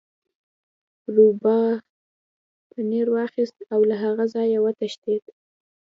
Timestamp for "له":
3.89-3.95